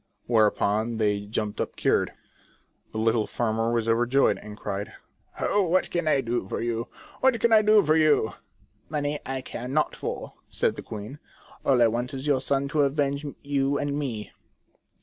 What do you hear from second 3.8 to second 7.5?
overjoyed, and cried:" Oh, what can I do for you? What